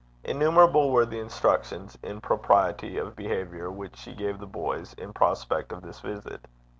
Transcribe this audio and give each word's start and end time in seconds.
Innumerable 0.23 0.89
were 0.89 1.05
the 1.05 1.19
instructions 1.19 1.95
in 2.01 2.21
propriety 2.21 2.97
of 2.97 3.15
behaviour 3.15 3.69
which 3.69 3.97
she 3.97 4.15
gave 4.15 4.39
the 4.39 4.47
boys 4.47 4.95
in 4.95 5.13
prospect 5.13 5.71
of 5.71 5.83
this 5.83 5.99
visit. 5.99 6.47